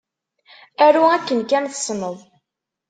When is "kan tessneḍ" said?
1.49-2.17